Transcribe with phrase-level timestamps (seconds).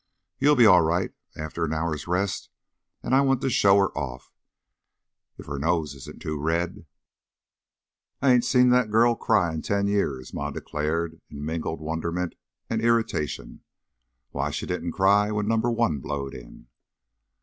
[0.39, 2.49] "You'll be all right after an hour's rest,
[3.03, 4.33] and 'I want to show her off,
[5.37, 6.87] if her nose isn't too red."
[8.19, 12.33] "I 'ain't seen that girl cry in ten years," Ma declared, in mingled wonderment
[12.67, 13.61] and irritation.
[14.31, 16.65] "Why, she didn't cry when Number One blowed in."